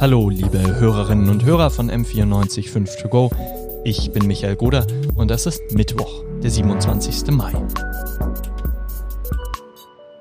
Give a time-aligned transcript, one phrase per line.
[0.00, 3.30] Hallo, liebe Hörerinnen und Hörer von M945 To Go.
[3.84, 7.30] Ich bin Michael Goder und das ist Mittwoch, der 27.
[7.32, 7.52] Mai.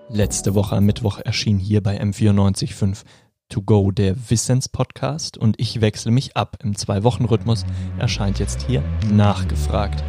[0.10, 3.04] Letzte Woche am Mittwoch erschien hier bei M945
[3.47, 6.57] To Go der Wissenspodcast und ich wechsle mich ab.
[6.61, 7.66] Im Zwei-Wochen-Rhythmus
[7.98, 10.04] erscheint jetzt hier nachgefragt.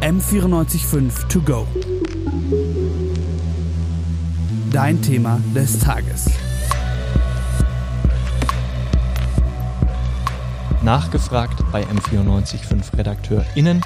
[0.00, 1.66] M945 To Go.
[4.70, 6.30] Dein Thema des Tages.
[10.84, 13.80] Nachgefragt bei M945 RedakteurInnen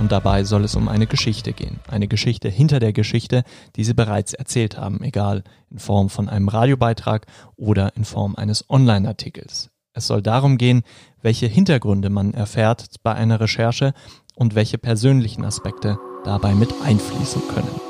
[0.00, 1.78] und dabei soll es um eine Geschichte gehen.
[1.88, 3.44] Eine Geschichte hinter der Geschichte,
[3.76, 8.68] die sie bereits erzählt haben, egal in Form von einem Radiobeitrag oder in Form eines
[8.68, 9.70] Online-Artikels.
[9.94, 10.82] Es soll darum gehen,
[11.20, 13.94] welche Hintergründe man erfährt bei einer Recherche
[14.34, 17.80] und welche persönlichen Aspekte dabei mit einfließen können.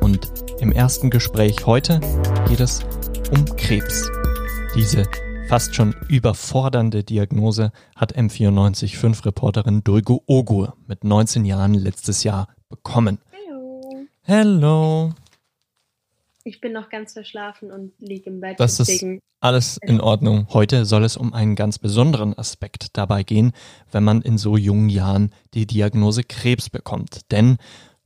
[0.00, 2.00] Und im ersten Gespräch heute
[2.48, 2.84] geht es
[3.30, 4.10] um Krebs.
[4.74, 5.04] Diese
[5.48, 13.18] fast schon überfordernde Diagnose hat M945-Reporterin Dulgo Ogur mit 19 Jahren letztes Jahr bekommen.
[13.32, 14.06] Hallo.
[14.22, 15.12] Hello.
[16.42, 18.58] Ich bin noch ganz verschlafen und liege im Bett.
[18.58, 19.04] Das ist
[19.40, 20.48] alles in Ordnung.
[20.52, 23.52] Heute soll es um einen ganz besonderen Aspekt dabei gehen,
[23.92, 27.30] wenn man in so jungen Jahren die Diagnose Krebs bekommt.
[27.30, 27.58] Denn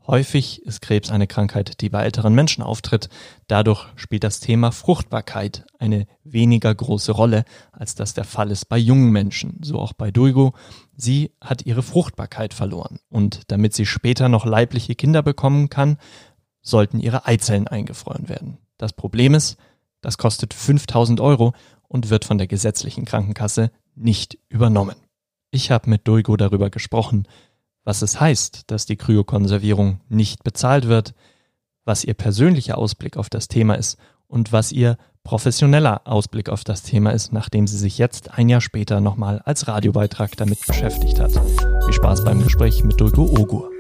[0.07, 3.09] Häufig ist Krebs eine Krankheit, die bei älteren Menschen auftritt.
[3.47, 8.77] Dadurch spielt das Thema Fruchtbarkeit eine weniger große Rolle, als das der Fall ist bei
[8.77, 9.61] jungen Menschen.
[9.63, 10.53] So auch bei Duigo.
[10.95, 12.99] Sie hat ihre Fruchtbarkeit verloren.
[13.09, 15.97] Und damit sie später noch leibliche Kinder bekommen kann,
[16.61, 18.59] sollten ihre Eizellen eingefroren werden.
[18.77, 19.57] Das Problem ist,
[20.03, 21.55] das kostet 5000 Euro
[21.89, 24.97] und wird von der gesetzlichen Krankenkasse nicht übernommen.
[25.51, 27.27] Ich habe mit Duigo darüber gesprochen,
[27.85, 31.15] was es heißt, dass die Kryokonservierung nicht bezahlt wird,
[31.85, 36.83] was ihr persönlicher Ausblick auf das Thema ist und was ihr professioneller Ausblick auf das
[36.83, 41.33] Thema ist, nachdem sie sich jetzt ein Jahr später nochmal als Radiobeitrag damit beschäftigt hat.
[41.33, 43.71] Viel Spaß beim Gespräch mit Dulgo Ogur.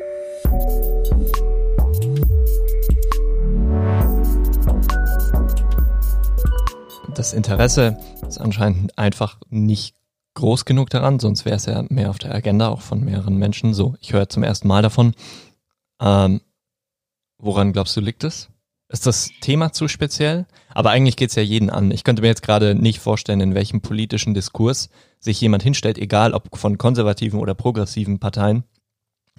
[7.14, 7.96] Das Interesse
[8.26, 9.94] ist anscheinend einfach nicht
[10.34, 13.74] groß genug daran, sonst wäre es ja mehr auf der Agenda, auch von mehreren Menschen.
[13.74, 15.14] So, ich höre zum ersten Mal davon.
[16.00, 16.40] Ähm,
[17.38, 18.48] woran glaubst du, liegt es?
[18.88, 20.46] Ist das Thema zu speziell?
[20.74, 21.90] Aber eigentlich geht es ja jeden an.
[21.90, 24.90] Ich könnte mir jetzt gerade nicht vorstellen, in welchem politischen Diskurs
[25.20, 28.64] sich jemand hinstellt, egal ob von konservativen oder progressiven Parteien,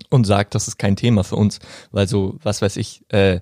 [0.10, 1.60] und sagt, das ist kein Thema für uns,
[1.92, 3.40] weil so, was weiß ich, äh,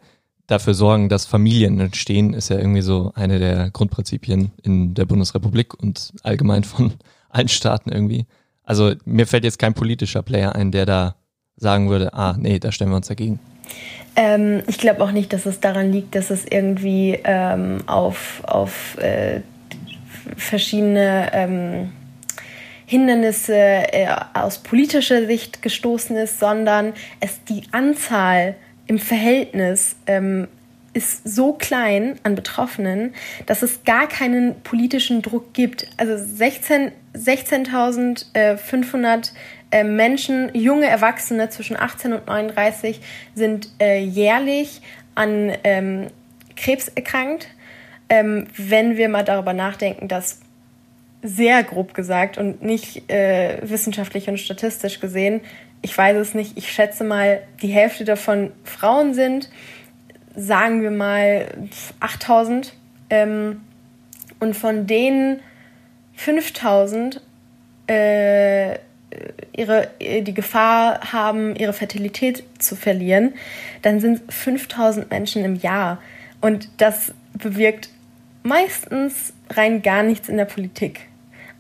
[0.48, 5.74] dafür sorgen, dass Familien entstehen, ist ja irgendwie so eine der Grundprinzipien in der Bundesrepublik
[5.74, 6.94] und allgemein von
[7.34, 8.26] allen Staaten irgendwie.
[8.64, 11.16] Also mir fällt jetzt kein politischer Player ein, der da
[11.56, 13.40] sagen würde, ah, nee, da stellen wir uns dagegen.
[14.16, 18.98] Ähm, ich glaube auch nicht, dass es daran liegt, dass es irgendwie ähm, auf, auf
[18.98, 19.42] äh,
[20.38, 21.92] verschiedene ähm,
[22.86, 28.56] Hindernisse äh, aus politischer Sicht gestoßen ist, sondern es die Anzahl
[28.86, 30.48] im Verhältnis ähm,
[30.94, 33.14] ist so klein an Betroffenen,
[33.46, 35.88] dass es gar keinen politischen Druck gibt.
[35.98, 39.32] Also 16 16.500
[39.72, 43.02] äh, Menschen, junge Erwachsene zwischen 18 und 39
[43.36, 44.82] sind äh, jährlich
[45.16, 46.08] an ähm,
[46.56, 47.48] Krebs erkrankt.
[48.10, 50.40] Ähm, wenn wir mal darüber nachdenken, dass
[51.22, 55.42] sehr grob gesagt und nicht äh, wissenschaftlich und statistisch gesehen,
[55.82, 59.50] ich weiß es nicht, ich schätze mal, die Hälfte davon Frauen sind,
[60.36, 61.48] sagen wir mal
[62.00, 62.74] 8000.
[63.10, 63.62] Ähm,
[64.40, 65.40] und von denen
[66.16, 67.22] 5000
[67.88, 68.74] äh,
[69.56, 73.34] ihre, die Gefahr haben, ihre Fertilität zu verlieren,
[73.82, 76.02] dann sind 5000 Menschen im Jahr.
[76.42, 77.90] Und das bewirkt
[78.42, 81.08] meistens rein gar nichts in der Politik.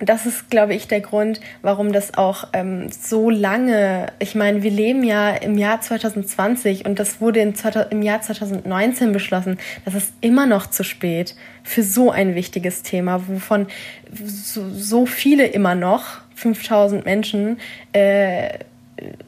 [0.03, 4.61] Und das ist, glaube ich, der Grund, warum das auch ähm, so lange, ich meine,
[4.61, 7.53] wir leben ja im Jahr 2020 und das wurde in,
[7.89, 9.59] im Jahr 2019 beschlossen.
[9.85, 13.67] Das ist immer noch zu spät für so ein wichtiges Thema, wovon
[14.11, 17.57] so, so viele immer noch, 5000 Menschen,
[17.93, 18.59] äh,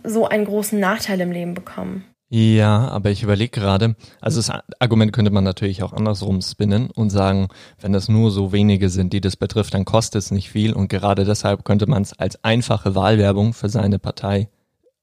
[0.03, 2.03] so einen großen Nachteil im Leben bekommen.
[2.29, 4.49] Ja, aber ich überlege gerade, also das
[4.79, 7.49] Argument könnte man natürlich auch andersrum spinnen und sagen,
[7.79, 10.87] wenn das nur so wenige sind, die das betrifft, dann kostet es nicht viel und
[10.87, 14.49] gerade deshalb könnte man es als einfache Wahlwerbung für seine Partei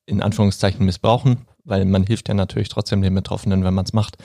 [0.05, 4.17] in Anführungszeichen missbrauchen, weil man hilft ja natürlich trotzdem den Betroffenen, wenn man es macht.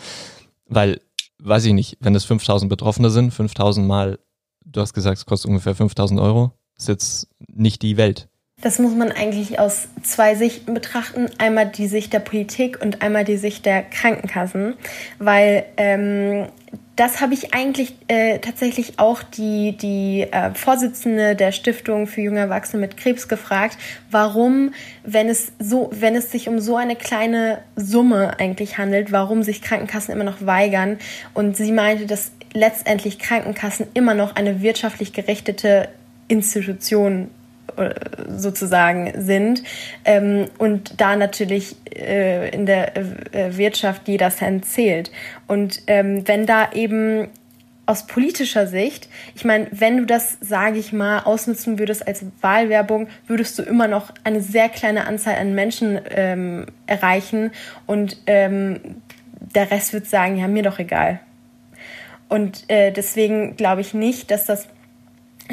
[0.65, 0.99] Weil,
[1.37, 4.17] weiß ich nicht, wenn es 5000 Betroffene sind, 5000 mal,
[4.65, 8.27] du hast gesagt, es kostet ungefähr 5000 Euro, ist jetzt nicht die Welt.
[8.59, 11.29] Das muss man eigentlich aus zwei Sichten betrachten.
[11.37, 14.73] Einmal die Sicht der Politik und einmal die Sicht der Krankenkassen,
[15.19, 16.47] weil ähm,
[16.95, 22.39] das habe ich eigentlich äh, tatsächlich auch die, die äh, Vorsitzende der Stiftung für junge
[22.39, 23.77] Erwachsene mit Krebs gefragt,
[24.09, 29.43] warum, wenn es so, wenn es sich um so eine kleine Summe eigentlich handelt, warum
[29.43, 30.97] sich Krankenkassen immer noch weigern.
[31.35, 35.89] Und sie meinte, dass letztendlich Krankenkassen immer noch eine wirtschaftlich gerichtete
[36.27, 37.29] Institution
[38.27, 39.63] sozusagen sind
[40.05, 45.11] ähm, und da natürlich äh, in der äh, Wirtschaft jeder Cent zählt.
[45.47, 47.27] Und ähm, wenn da eben
[47.85, 53.07] aus politischer Sicht, ich meine, wenn du das, sage ich mal, ausnutzen würdest als Wahlwerbung,
[53.27, 57.51] würdest du immer noch eine sehr kleine Anzahl an Menschen ähm, erreichen
[57.85, 58.79] und ähm,
[59.39, 61.21] der Rest wird sagen, ja, mir doch egal.
[62.27, 64.67] Und äh, deswegen glaube ich nicht, dass das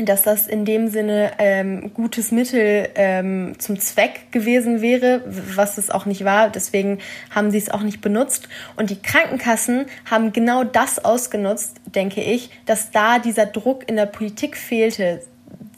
[0.02, 5.91] dass das in dem Sinne ähm, gutes Mittel ähm, zum Zweck gewesen wäre, was es
[5.91, 6.50] auch nicht war.
[6.50, 6.99] Deswegen
[7.31, 8.49] haben sie es auch nicht benutzt.
[8.76, 14.06] Und die Krankenkassen haben genau das ausgenutzt, denke ich, dass da dieser Druck in der
[14.06, 15.20] Politik fehlte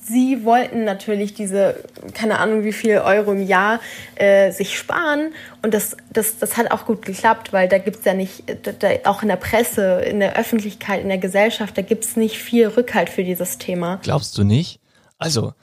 [0.06, 1.82] sie wollten natürlich diese,
[2.14, 3.80] keine Ahnung wie viel Euro im Jahr
[4.14, 5.32] äh, sich sparen.
[5.62, 8.72] Und das, das, das hat auch gut geklappt, weil da gibt es ja nicht, da,
[8.72, 12.38] da, auch in der Presse, in der Öffentlichkeit, in der Gesellschaft, da gibt es nicht
[12.38, 13.98] viel Rückhalt für dieses Thema.
[14.02, 14.80] Glaubst du nicht?
[15.18, 15.54] Also,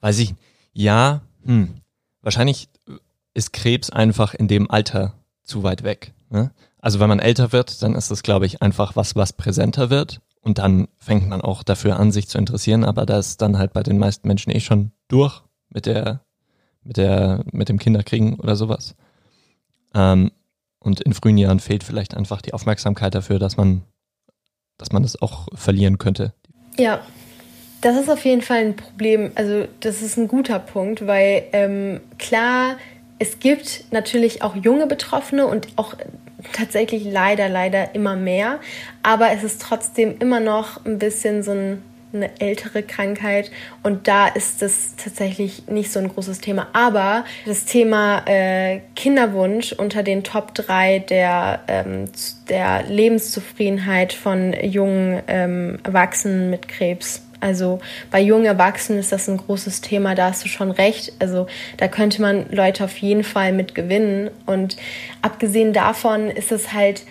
[0.00, 0.34] weiß ich,
[0.72, 1.80] ja, hm,
[2.22, 2.68] wahrscheinlich
[3.34, 6.12] ist Krebs einfach in dem Alter zu weit weg.
[6.30, 6.50] Ne?
[6.78, 10.20] Also wenn man älter wird, dann ist das, glaube ich, einfach was, was präsenter wird.
[10.46, 13.72] Und dann fängt man auch dafür an, sich zu interessieren, aber das ist dann halt
[13.72, 16.20] bei den meisten Menschen eh schon durch mit der,
[16.84, 18.94] mit der, mit dem Kinderkriegen oder sowas.
[19.92, 20.30] Ähm,
[20.78, 23.82] und in frühen Jahren fehlt vielleicht einfach die Aufmerksamkeit dafür, dass man,
[24.78, 26.32] dass man das auch verlieren könnte.
[26.78, 27.00] Ja,
[27.80, 29.32] das ist auf jeden Fall ein Problem.
[29.34, 32.76] Also das ist ein guter Punkt, weil ähm, klar,
[33.18, 35.94] es gibt natürlich auch junge Betroffene und auch
[36.52, 38.60] tatsächlich leider, leider immer mehr.
[39.02, 43.50] Aber es ist trotzdem immer noch ein bisschen so ein, eine ältere Krankheit
[43.82, 46.68] und da ist es tatsächlich nicht so ein großes Thema.
[46.72, 52.04] Aber das Thema äh, Kinderwunsch unter den Top 3 der, ähm,
[52.48, 57.80] der Lebenszufriedenheit von jungen ähm, Erwachsenen mit Krebs also
[58.10, 61.12] bei jungen Erwachsenen ist das ein großes Thema, da hast du schon recht.
[61.18, 61.46] Also
[61.76, 64.30] da könnte man Leute auf jeden Fall mit gewinnen.
[64.46, 64.76] Und
[65.22, 67.02] abgesehen davon ist es halt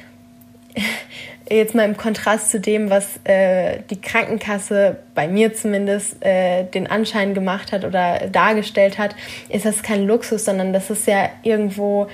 [1.50, 6.88] jetzt mal im Kontrast zu dem, was äh, die Krankenkasse bei mir zumindest äh, den
[6.88, 9.16] Anschein gemacht hat oder dargestellt hat,
[9.50, 12.08] ist das kein Luxus, sondern das ist ja irgendwo,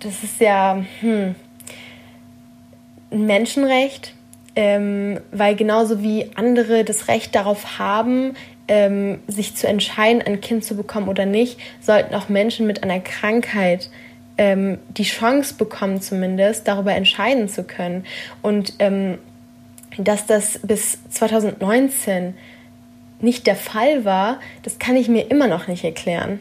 [0.00, 1.34] das ist ja hm,
[3.10, 4.12] ein Menschenrecht
[4.58, 8.34] ähm, weil genauso wie andere das Recht darauf haben,
[8.66, 12.98] ähm, sich zu entscheiden, ein Kind zu bekommen oder nicht, sollten auch Menschen mit einer
[12.98, 13.88] Krankheit
[14.36, 18.04] ähm, die Chance bekommen, zumindest darüber entscheiden zu können.
[18.42, 19.18] Und ähm,
[19.96, 22.34] dass das bis 2019
[23.20, 26.40] nicht der Fall war, das kann ich mir immer noch nicht erklären.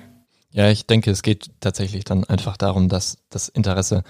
[0.50, 4.04] Ja, ich denke, es geht tatsächlich dann einfach darum, dass das Interesse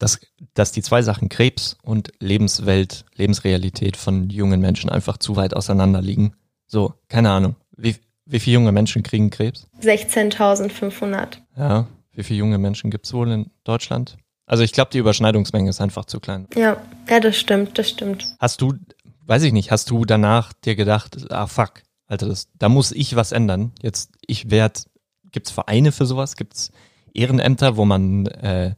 [0.00, 0.18] dass,
[0.54, 6.00] dass die zwei Sachen Krebs und Lebenswelt, Lebensrealität von jungen Menschen einfach zu weit auseinander
[6.00, 6.32] liegen.
[6.66, 7.54] So, keine Ahnung.
[7.76, 9.68] Wie, wie viele junge Menschen kriegen Krebs?
[9.82, 11.36] 16.500.
[11.56, 14.16] Ja, wie viele junge Menschen gibt es wohl in Deutschland?
[14.46, 16.48] Also ich glaube, die Überschneidungsmenge ist einfach zu klein.
[16.56, 18.34] Ja, ja, das stimmt, das stimmt.
[18.40, 18.74] Hast du,
[19.26, 23.14] weiß ich nicht, hast du danach dir gedacht, ah fuck, Alter, das, da muss ich
[23.16, 23.72] was ändern.
[23.82, 24.80] Jetzt, ich werde,
[25.30, 26.36] gibt es Vereine für sowas?
[26.36, 26.72] Gibt es
[27.12, 28.74] Ehrenämter, wo man äh,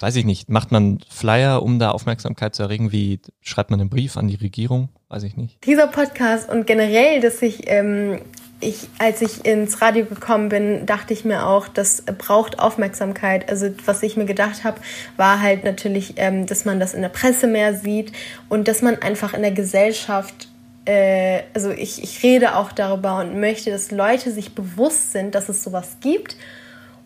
[0.00, 2.92] weiß ich nicht, macht man Flyer, um da Aufmerksamkeit zu erregen?
[2.92, 4.88] Wie schreibt man einen Brief an die Regierung?
[5.08, 5.64] Weiß ich nicht.
[5.64, 8.20] Dieser Podcast und generell, dass ich, ähm,
[8.60, 13.48] ich, als ich ins Radio gekommen bin, dachte ich mir auch, das braucht Aufmerksamkeit.
[13.48, 14.80] Also was ich mir gedacht habe,
[15.16, 18.12] war halt natürlich, ähm, dass man das in der Presse mehr sieht
[18.48, 20.48] und dass man einfach in der Gesellschaft
[20.84, 25.50] äh, also ich, ich rede auch darüber und möchte, dass Leute sich bewusst sind, dass
[25.50, 26.36] es sowas gibt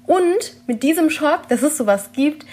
[0.06, 2.46] und mit diesem Schock, dass es sowas gibt,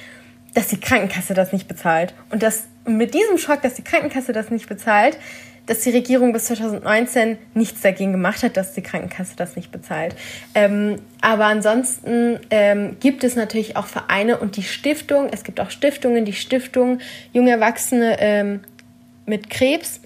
[0.54, 2.14] dass die Krankenkasse das nicht bezahlt.
[2.32, 5.18] Und das, mit diesem Schock, dass die Krankenkasse das nicht bezahlt,
[5.70, 10.16] dass die Regierung bis 2019 nichts dagegen gemacht hat, dass die Krankenkasse das nicht bezahlt.
[10.56, 15.70] Ähm, aber ansonsten ähm, gibt es natürlich auch Vereine und die Stiftung, es gibt auch
[15.70, 17.00] Stiftungen, die Stiftung
[17.34, 18.62] Junge Erwachsene ähm,
[19.28, 20.02] mit Krebs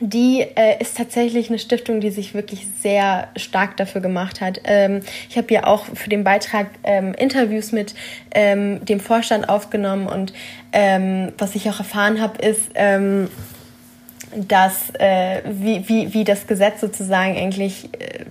[0.00, 4.60] die äh, ist tatsächlich eine Stiftung, die sich wirklich sehr stark dafür gemacht hat.
[4.64, 7.94] Ähm, ich habe ja auch für den Beitrag ähm, Interviews mit
[8.34, 10.32] ähm, dem Vorstand aufgenommen und
[10.72, 13.28] ähm, was ich auch erfahren habe, ist, ähm,
[14.34, 18.24] dass äh, wie, wie, wie das Gesetz sozusagen eigentlich äh,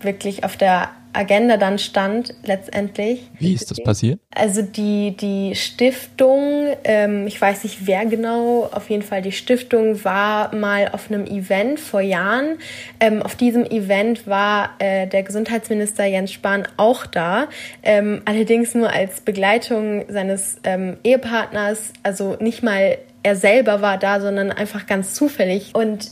[0.00, 3.30] wirklich auf der Agenda dann stand, letztendlich.
[3.38, 4.20] Wie ist das passiert?
[4.34, 10.04] Also die, die Stiftung, ähm, ich weiß nicht wer genau, auf jeden Fall die Stiftung
[10.04, 12.58] war mal auf einem Event vor Jahren.
[13.00, 17.48] Ähm, auf diesem Event war äh, der Gesundheitsminister Jens Spahn auch da,
[17.82, 24.20] ähm, allerdings nur als Begleitung seines ähm, Ehepartners, also nicht mal er selber war da,
[24.20, 25.74] sondern einfach ganz zufällig.
[25.74, 26.10] Und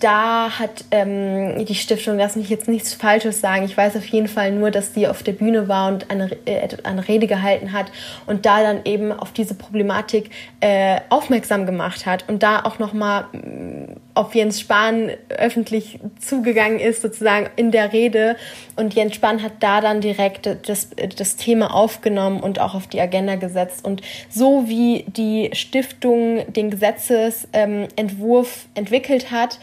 [0.00, 4.28] da hat ähm, die Stiftung, lass mich jetzt nichts Falsches sagen, ich weiß auf jeden
[4.28, 7.86] Fall nur, dass die auf der Bühne war und eine, äh, eine Rede gehalten hat
[8.26, 10.30] und da dann eben auf diese Problematik
[10.60, 17.02] äh, aufmerksam gemacht hat und da auch nochmal mm, auf Jens Spahn öffentlich zugegangen ist,
[17.02, 18.36] sozusagen in der Rede.
[18.76, 23.00] Und Jens Spahn hat da dann direkt das, das Thema aufgenommen und auch auf die
[23.00, 23.84] Agenda gesetzt.
[23.84, 29.58] Und so wie die Stiftung den Gesetzesentwurf ähm, entwickelt hat,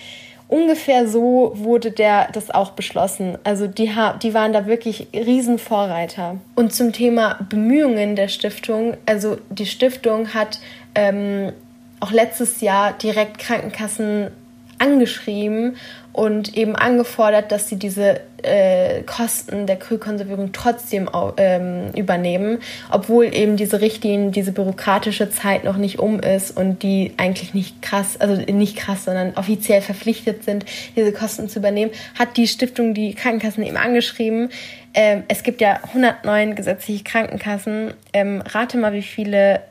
[0.50, 3.38] ungefähr so wurde der das auch beschlossen.
[3.46, 3.92] Also die,
[4.22, 6.36] die waren da wirklich Riesenvorreiter.
[6.56, 10.60] Und zum Thema Bemühungen der Stiftung, also die Stiftung hat
[10.96, 11.54] ähm,
[12.02, 14.32] auch letztes Jahr direkt Krankenkassen
[14.80, 15.78] angeschrieben
[16.14, 22.60] und eben angefordert, dass sie diese äh, Kosten der Kühlkonservierung trotzdem ähm, übernehmen,
[22.92, 27.82] obwohl eben diese Richtlinie, diese bürokratische Zeit noch nicht um ist und die eigentlich nicht
[27.82, 30.66] krass, also nicht krass, sondern offiziell verpflichtet sind,
[30.96, 34.50] diese Kosten zu übernehmen, hat die Stiftung die Krankenkassen eben angeschrieben.
[34.94, 37.94] Ähm, es gibt ja 109 gesetzliche Krankenkassen.
[38.14, 39.62] Ähm, rate mal, wie viele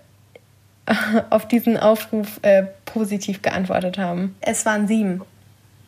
[1.31, 4.37] auf diesen Aufruf äh, positiv geantwortet haben.
[4.41, 5.23] Es waren sieben.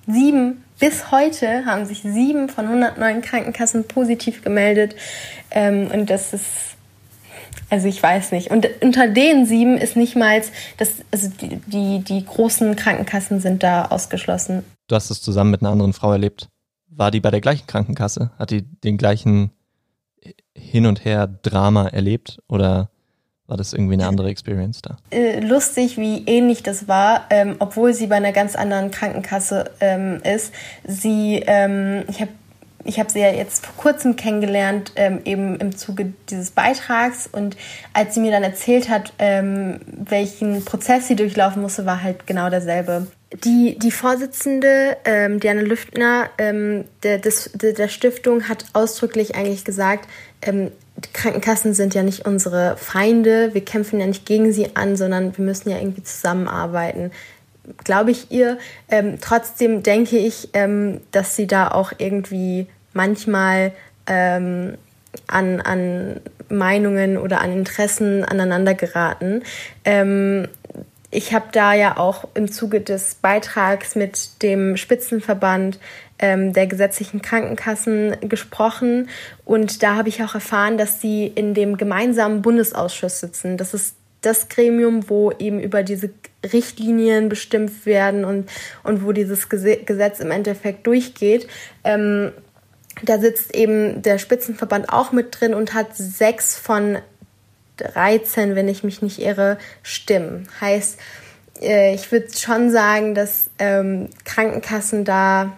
[0.06, 0.64] Sieben.
[0.80, 4.96] Bis heute haben sich sieben von 109 Krankenkassen positiv gemeldet.
[5.50, 6.46] Ähm, und das ist,
[7.68, 8.50] also ich weiß nicht.
[8.50, 10.42] Und unter den sieben ist nicht mal,
[10.78, 14.64] das, also die, die, die großen Krankenkassen sind da ausgeschlossen.
[14.88, 16.48] Du hast es zusammen mit einer anderen Frau erlebt.
[16.88, 18.30] War die bei der gleichen Krankenkasse?
[18.38, 19.50] Hat die den gleichen
[20.56, 22.40] Hin- und Her-Drama erlebt?
[22.48, 22.90] Oder
[23.50, 24.96] war das irgendwie eine andere Experience da?
[25.10, 30.20] Äh, lustig, wie ähnlich das war, ähm, obwohl sie bei einer ganz anderen Krankenkasse ähm,
[30.22, 30.54] ist.
[30.86, 32.30] Sie, ähm, ich habe
[32.82, 37.28] ich habe sie ja jetzt vor kurzem kennengelernt, ähm, eben im Zuge dieses Beitrags.
[37.30, 37.56] Und
[37.92, 42.48] als sie mir dann erzählt hat, ähm, welchen Prozess sie durchlaufen musste, war halt genau
[42.48, 43.06] derselbe.
[43.32, 50.08] Die, die Vorsitzende, ähm, Diana Lüftner ähm, der, des, der Stiftung, hat ausdrücklich eigentlich gesagt,
[50.42, 50.72] ähm,
[51.12, 55.44] Krankenkassen sind ja nicht unsere Feinde, wir kämpfen ja nicht gegen sie an, sondern wir
[55.44, 57.12] müssen ja irgendwie zusammenarbeiten.
[57.84, 58.58] Glaube ich ihr.
[58.88, 63.72] Ähm, trotzdem denke ich, ähm, dass sie da auch irgendwie manchmal
[64.06, 64.76] ähm,
[65.26, 69.42] an, an Meinungen oder an Interessen aneinander geraten.
[69.84, 70.48] Ähm,
[71.10, 75.78] ich habe da ja auch im Zuge des Beitrags mit dem Spitzenverband
[76.18, 79.08] ähm, der gesetzlichen Krankenkassen gesprochen
[79.44, 83.56] und da habe ich auch erfahren, dass sie in dem gemeinsamen Bundesausschuss sitzen.
[83.56, 86.10] Das ist das Gremium, wo eben über diese
[86.44, 88.50] Richtlinien bestimmt werden und,
[88.82, 91.48] und wo dieses Gesetz im Endeffekt durchgeht.
[91.84, 92.32] Ähm,
[93.02, 96.98] da sitzt eben der Spitzenverband auch mit drin und hat sechs von
[97.80, 100.48] 13, wenn ich mich nicht irre, Stimmen.
[100.60, 100.98] Heißt,
[101.60, 105.56] äh, ich würde schon sagen, dass ähm, Krankenkassen da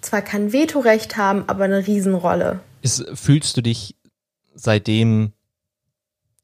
[0.00, 2.60] zwar kein Vetorecht haben, aber eine Riesenrolle.
[2.82, 3.96] Ist, fühlst du dich
[4.54, 5.32] seitdem,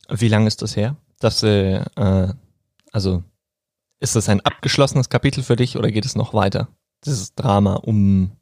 [0.09, 0.97] wie lange ist das her?
[1.21, 2.29] Dass, äh, äh,
[2.91, 3.23] also
[4.01, 6.69] ist das ein abgeschlossenes Kapitel für dich oder geht es noch weiter?
[7.05, 8.33] Dieses Drama um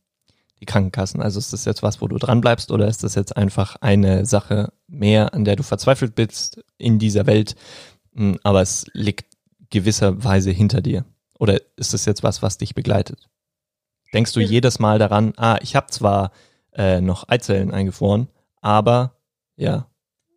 [0.61, 1.23] die Krankenkassen.
[1.23, 4.73] Also ist das jetzt was, wo du dranbleibst oder ist das jetzt einfach eine Sache
[4.87, 7.57] mehr, an der du verzweifelt bist in dieser Welt,
[8.14, 9.37] hm, aber es liegt
[9.71, 11.05] gewisserweise hinter dir?
[11.38, 13.29] Oder ist das jetzt was, was dich begleitet?
[14.12, 16.33] Denkst du jedes Mal daran, ah, ich habe zwar
[16.73, 18.29] äh, noch Eizellen eingefroren,
[18.61, 19.17] aber
[19.57, 19.87] ja,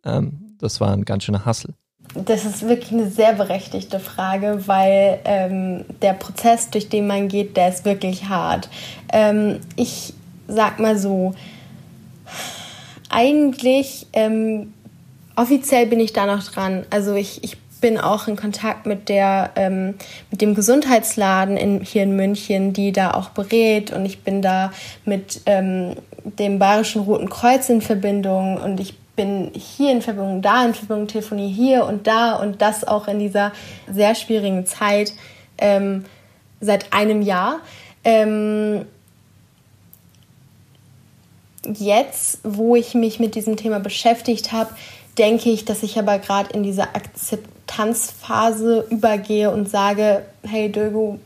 [0.04, 1.74] ähm, das war ein ganz schöner Hassel.
[2.14, 7.56] Das ist wirklich eine sehr berechtigte Frage, weil ähm, der Prozess, durch den man geht,
[7.56, 8.68] der ist wirklich hart.
[9.12, 10.14] Ähm, ich
[10.46, 11.34] sag mal so,
[13.10, 14.72] eigentlich ähm,
[15.36, 16.86] offiziell bin ich da noch dran.
[16.90, 19.94] Also ich, ich bin auch in Kontakt mit der ähm,
[20.30, 24.72] mit dem Gesundheitsladen in, hier in München, die da auch berät und ich bin da
[25.04, 30.64] mit ähm, dem Bayerischen Roten Kreuz in Verbindung und ich bin hier in Verbindung, da
[30.64, 33.52] in Verbindung, telefoniere hier und da und das auch in dieser
[33.90, 35.12] sehr schwierigen Zeit
[35.58, 36.04] ähm,
[36.60, 37.60] seit einem Jahr.
[38.04, 38.86] Ähm,
[41.72, 44.70] jetzt, wo ich mich mit diesem Thema beschäftigt habe,
[45.18, 51.18] denke ich, dass ich aber gerade in dieser Akzeptanzphase übergehe und sage, hey Dögo,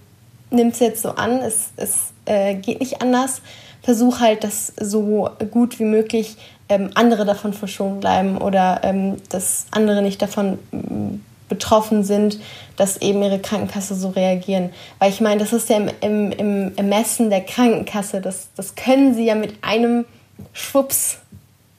[0.50, 3.42] nimm es jetzt so an, es, es äh, geht nicht anders,
[3.82, 6.36] versuche halt, dass so gut wie möglich
[6.68, 12.38] ähm, andere davon verschont bleiben oder ähm, dass andere nicht davon mm, betroffen sind,
[12.76, 14.70] dass eben ihre Krankenkasse so reagieren.
[14.98, 18.20] Weil ich meine, das ist ja im, im, im Ermessen der Krankenkasse.
[18.20, 20.04] Das, das können sie ja mit einem
[20.52, 21.18] Schwups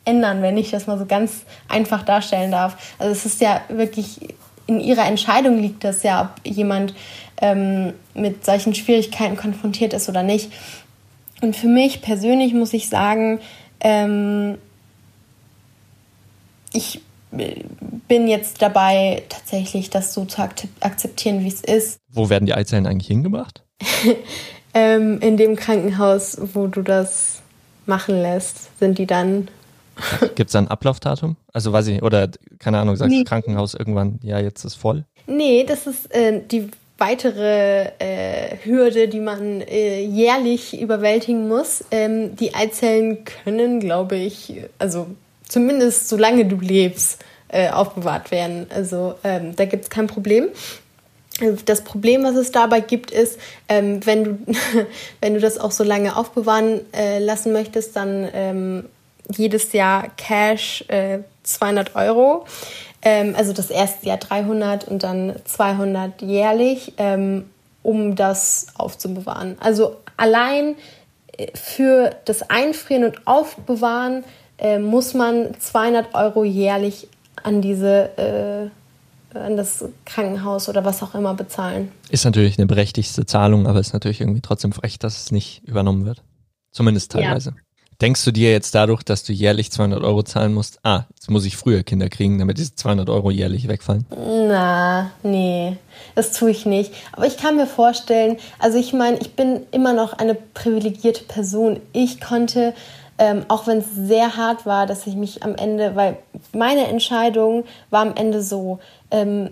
[0.06, 2.96] ändern, wenn ich das mal so ganz einfach darstellen darf.
[2.98, 4.20] Also es ist ja wirklich
[4.66, 6.94] in ihrer Entscheidung liegt das ja, ob jemand
[7.42, 10.52] ähm, mit solchen Schwierigkeiten konfrontiert ist oder nicht.
[11.42, 13.40] Und für mich persönlich muss ich sagen,
[13.80, 14.58] ähm,
[16.74, 17.02] ich
[18.08, 20.42] bin jetzt dabei, tatsächlich das so zu
[20.80, 22.00] akzeptieren, wie es ist.
[22.12, 23.64] Wo werden die Eizellen eigentlich hingebracht?
[24.74, 27.42] ähm, in dem Krankenhaus, wo du das
[27.86, 29.48] machen lässt, sind die dann.
[30.36, 31.36] Gibt es da ein Ablaufdatum?
[31.54, 33.24] Also weiß ich, oder keine Ahnung, sagst nee.
[33.24, 35.06] Krankenhaus irgendwann, ja, jetzt ist voll?
[35.28, 41.84] Nee, das ist äh, die weitere äh, Hürde, die man äh, jährlich überwältigen muss.
[41.92, 45.08] Ähm, die Eizellen können, glaube ich, also
[45.50, 48.68] zumindest solange du lebst, äh, aufbewahrt werden.
[48.74, 50.48] Also ähm, da gibt es kein Problem.
[51.66, 54.40] Das Problem, was es dabei gibt, ist, ähm, wenn, du,
[55.22, 58.86] wenn du das auch so lange aufbewahren äh, lassen möchtest, dann ähm,
[59.36, 62.46] jedes Jahr Cash äh, 200 Euro.
[63.02, 67.50] Ähm, also das erste Jahr 300 und dann 200 jährlich, ähm,
[67.82, 69.58] um das aufzubewahren.
[69.60, 70.76] Also allein
[71.38, 74.24] äh, für das Einfrieren und Aufbewahren
[74.60, 77.08] äh, muss man 200 Euro jährlich
[77.44, 78.70] an diese äh,
[79.38, 81.92] an das Krankenhaus oder was auch immer bezahlen.
[82.10, 86.06] Ist natürlich eine berechtigte Zahlung, aber ist natürlich irgendwie trotzdem frech, dass es nicht übernommen
[86.06, 86.24] wird.
[86.72, 87.52] Zumindest teilweise.
[87.52, 87.56] Ja.
[88.02, 91.44] Denkst du dir jetzt dadurch, dass du jährlich 200 Euro zahlen musst, ah, jetzt muss
[91.44, 94.06] ich früher Kinder kriegen, damit diese 200 Euro jährlich wegfallen?
[94.10, 95.76] Na, nee,
[96.16, 96.94] das tue ich nicht.
[97.12, 101.82] Aber ich kann mir vorstellen, also ich meine, ich bin immer noch eine privilegierte Person.
[101.92, 102.74] Ich konnte
[103.20, 106.18] ähm, auch wenn es sehr hart war, dass ich mich am Ende, weil
[106.54, 108.80] meine Entscheidung war am Ende so,
[109.12, 109.52] ähm,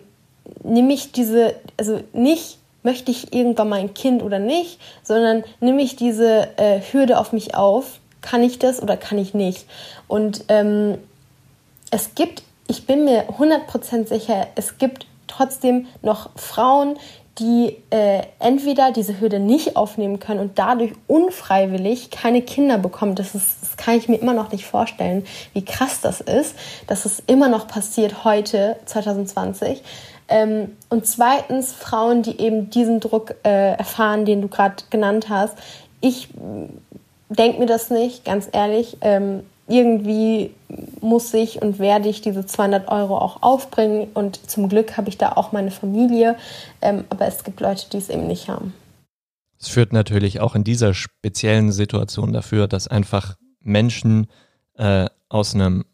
[0.64, 5.82] nehme ich diese, also nicht möchte ich irgendwann mal ein Kind oder nicht, sondern nehme
[5.82, 9.66] ich diese äh, Hürde auf mich auf, kann ich das oder kann ich nicht.
[10.08, 10.98] Und ähm,
[11.92, 16.98] es gibt, ich bin mir 100% sicher, es gibt trotzdem noch Frauen,
[17.40, 23.16] die äh, entweder diese Hürde nicht aufnehmen können und dadurch unfreiwillig keine Kinder bekommen.
[23.16, 26.56] Das, ist, das kann ich mir immer noch nicht vorstellen, wie krass das ist,
[26.88, 29.84] dass es immer noch passiert heute, 2020.
[30.30, 35.58] Ähm, und zweitens Frauen, die eben diesen Druck äh, erfahren, den du gerade genannt hast.
[36.02, 36.30] Ich
[37.30, 38.98] denke mir das nicht, ganz ehrlich.
[39.02, 40.51] Ähm, irgendwie
[41.01, 44.08] muss ich und werde ich diese 200 Euro auch aufbringen.
[44.14, 46.38] Und zum Glück habe ich da auch meine Familie.
[46.82, 48.74] Ähm, aber es gibt Leute, die es eben nicht haben.
[49.60, 54.27] Es führt natürlich auch in dieser speziellen Situation dafür, dass einfach Menschen
[54.75, 55.86] äh, aus einem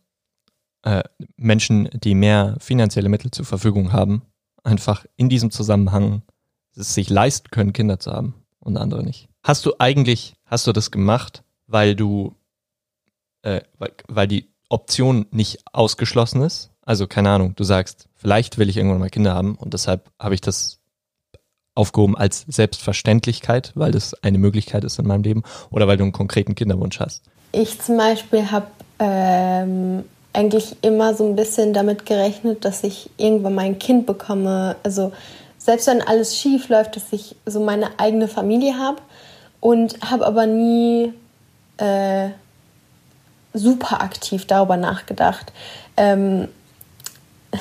[0.84, 1.04] äh,
[1.38, 4.22] Menschen, die mehr finanzielle Mittel zur Verfügung haben,
[4.64, 6.24] einfach in diesem Zusammenhang
[6.76, 9.30] es sich leisten können, Kinder zu haben und andere nicht.
[9.44, 12.36] Hast du eigentlich, hast du das gemacht, weil du
[13.44, 13.62] äh,
[14.08, 16.72] weil, die Option nicht ausgeschlossen ist.
[16.82, 20.34] Also keine Ahnung, du sagst, vielleicht will ich irgendwann mal Kinder haben und deshalb habe
[20.34, 20.80] ich das
[21.76, 26.12] aufgehoben als Selbstverständlichkeit, weil das eine Möglichkeit ist in meinem Leben oder weil du einen
[26.12, 27.24] konkreten Kinderwunsch hast.
[27.52, 28.68] Ich zum Beispiel habe
[29.00, 30.04] ähm,
[30.34, 34.76] eigentlich immer so ein bisschen damit gerechnet, dass ich irgendwann mal ein Kind bekomme.
[34.84, 35.14] Also
[35.58, 38.98] selbst wenn alles schief läuft, dass ich so meine eigene Familie habe
[39.60, 41.14] und habe aber nie
[41.78, 41.84] äh,
[43.54, 45.52] super aktiv darüber nachgedacht.
[45.98, 46.48] Ähm,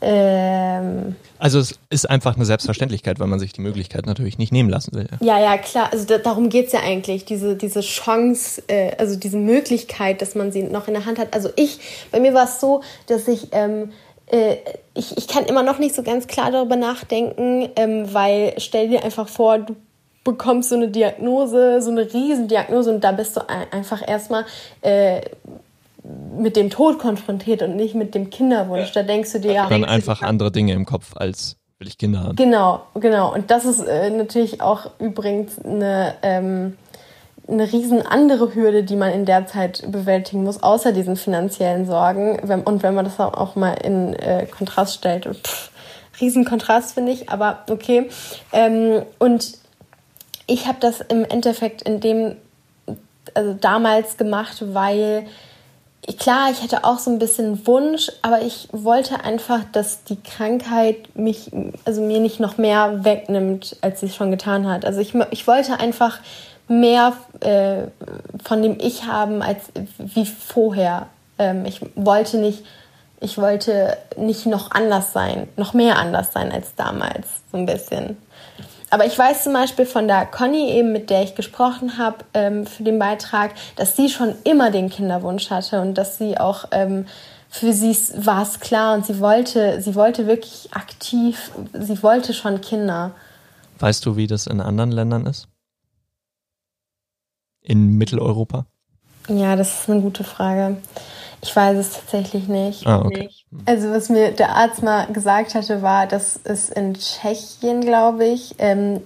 [0.00, 4.68] ähm, also es ist einfach eine Selbstverständlichkeit, weil man sich die Möglichkeit natürlich nicht nehmen
[4.68, 5.08] lassen will.
[5.20, 5.90] Ja, ja, klar.
[5.92, 7.24] Also da, darum geht es ja eigentlich.
[7.24, 11.34] Diese, diese Chance, äh, also diese Möglichkeit, dass man sie noch in der Hand hat.
[11.34, 11.78] Also ich,
[12.10, 13.92] bei mir war es so, dass ich, ähm,
[14.26, 14.56] äh,
[14.94, 19.04] ich, ich kann immer noch nicht so ganz klar darüber nachdenken, ähm, weil stell dir
[19.04, 19.76] einfach vor, du
[20.28, 24.44] bekommst so eine Diagnose, so eine Riesendiagnose und da bist du einfach erstmal
[24.82, 25.22] äh,
[26.36, 28.92] mit dem Tod konfrontiert und nicht mit dem Kinderwunsch.
[28.92, 29.68] Da denkst du dir ja.
[29.68, 32.36] Dann einfach andere Dinge im Kopf als will ich Kinder haben.
[32.36, 33.32] Genau, genau.
[33.32, 36.76] Und das ist äh, natürlich auch übrigens eine, ähm,
[37.46, 42.38] eine riesen andere Hürde, die man in der Zeit bewältigen muss, außer diesen finanziellen Sorgen.
[42.64, 45.70] Und wenn man das auch mal in äh, Kontrast stellt, pff,
[46.20, 48.10] riesen Kontrast finde ich, aber okay.
[48.52, 49.58] Ähm, und
[50.48, 52.36] ich habe das im Endeffekt in dem,
[53.34, 55.26] also damals gemacht, weil
[56.18, 61.14] klar, ich hatte auch so ein bisschen Wunsch, aber ich wollte einfach, dass die Krankheit
[61.14, 61.50] mich,
[61.84, 64.84] also mir nicht noch mehr wegnimmt, als sie es schon getan hat.
[64.84, 66.18] Also ich, ich wollte einfach
[66.66, 67.88] mehr äh,
[68.42, 71.08] von dem Ich haben als wie vorher.
[71.38, 72.64] Ähm, ich wollte nicht,
[73.20, 78.16] ich wollte nicht noch anders sein, noch mehr anders sein als damals, so ein bisschen.
[78.90, 82.66] Aber ich weiß zum Beispiel von der Conny eben, mit der ich gesprochen habe ähm,
[82.66, 87.06] für den Beitrag, dass sie schon immer den Kinderwunsch hatte und dass sie auch ähm,
[87.50, 92.60] für sie war es klar und sie wollte, sie wollte wirklich aktiv, sie wollte schon
[92.60, 93.12] Kinder.
[93.78, 95.48] Weißt du, wie das in anderen Ländern ist?
[97.62, 98.66] In Mitteleuropa?
[99.28, 100.78] Ja, das ist eine gute Frage.
[101.42, 102.86] Ich weiß es tatsächlich nicht.
[102.86, 103.30] Ah, okay.
[103.64, 108.54] Also was mir der Arzt mal gesagt hatte, war, dass es in Tschechien, glaube ich,
[108.58, 109.00] ähm,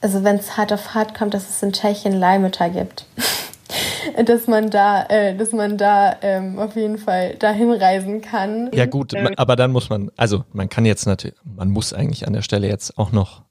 [0.00, 3.06] also wenn es hart auf hart kommt, dass es in Tschechien Leihmütter gibt.
[4.26, 8.70] dass man da, äh, dass man da ähm, auf jeden Fall dahin reisen kann.
[8.72, 9.30] Ja gut, ähm.
[9.36, 12.68] aber dann muss man, also man kann jetzt natürlich, man muss eigentlich an der Stelle
[12.68, 13.42] jetzt auch noch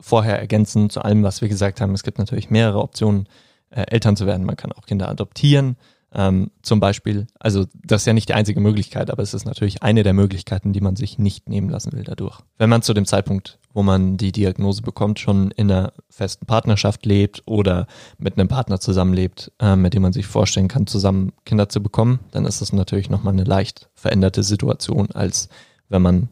[0.00, 1.92] vorher ergänzen zu allem, was wir gesagt haben.
[1.92, 3.28] Es gibt natürlich mehrere Optionen,
[3.70, 4.46] äh, Eltern zu werden.
[4.46, 5.76] Man kann auch Kinder adoptieren.
[6.14, 9.82] Ähm, zum Beispiel, also das ist ja nicht die einzige Möglichkeit, aber es ist natürlich
[9.82, 12.40] eine der Möglichkeiten, die man sich nicht nehmen lassen will dadurch.
[12.56, 17.04] Wenn man zu dem Zeitpunkt, wo man die Diagnose bekommt, schon in einer festen Partnerschaft
[17.04, 21.68] lebt oder mit einem Partner zusammenlebt, äh, mit dem man sich vorstellen kann, zusammen Kinder
[21.68, 25.50] zu bekommen, dann ist das natürlich nochmal eine leicht veränderte Situation, als
[25.90, 26.28] wenn man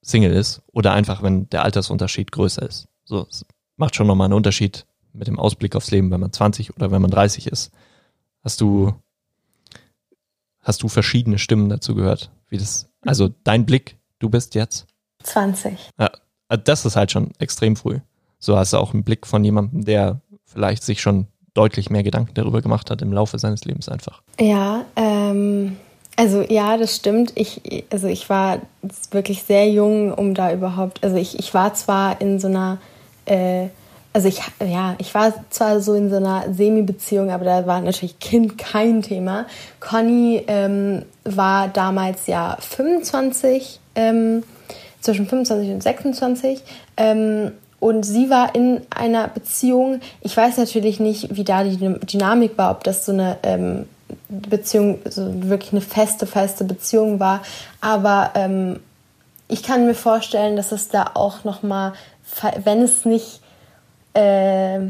[0.00, 2.88] Single ist oder einfach, wenn der Altersunterschied größer ist.
[3.04, 3.44] So, es
[3.76, 7.02] macht schon nochmal einen Unterschied mit dem Ausblick aufs Leben, wenn man 20 oder wenn
[7.02, 7.72] man 30 ist.
[8.44, 8.92] Hast du,
[10.60, 12.30] hast du verschiedene Stimmen dazu gehört?
[12.48, 14.86] Wie das, also dein Blick, du bist jetzt?
[15.22, 15.90] 20.
[15.98, 16.10] Ja,
[16.56, 18.00] das ist halt schon extrem früh.
[18.38, 22.34] So hast du auch einen Blick von jemandem, der vielleicht sich schon deutlich mehr Gedanken
[22.34, 24.22] darüber gemacht hat im Laufe seines Lebens einfach.
[24.38, 25.76] Ja, ähm,
[26.16, 27.32] also ja, das stimmt.
[27.36, 28.60] Ich, also ich war
[29.10, 32.78] wirklich sehr jung, um da überhaupt, also ich, ich war zwar in so einer
[33.24, 33.68] äh,
[34.14, 38.20] also ich, ja, ich war zwar so in so einer Semi-Beziehung, aber da war natürlich
[38.20, 39.46] Kind kein Thema.
[39.80, 44.44] Conny ähm, war damals ja 25, ähm,
[45.00, 46.62] zwischen 25 und 26.
[46.96, 50.00] Ähm, und sie war in einer Beziehung.
[50.20, 53.86] Ich weiß natürlich nicht, wie da die Dynamik war, ob das so eine ähm,
[54.28, 57.42] Beziehung, so wirklich eine feste, feste Beziehung war.
[57.80, 58.78] Aber ähm,
[59.48, 61.94] ich kann mir vorstellen, dass es da auch nochmal,
[62.62, 63.40] wenn es nicht
[64.14, 64.80] äh,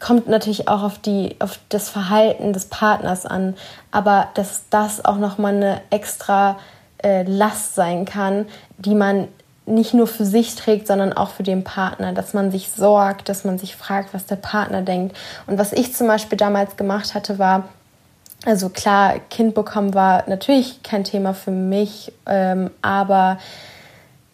[0.00, 3.54] kommt natürlich auch auf, die, auf das Verhalten des Partners an,
[3.90, 6.58] aber dass das auch nochmal eine extra
[7.02, 8.46] äh, Last sein kann,
[8.78, 9.28] die man
[9.66, 13.44] nicht nur für sich trägt, sondern auch für den Partner, dass man sich sorgt, dass
[13.44, 15.16] man sich fragt, was der Partner denkt.
[15.46, 17.68] Und was ich zum Beispiel damals gemacht hatte, war,
[18.44, 23.38] also klar, Kind bekommen war natürlich kein Thema für mich, ähm, aber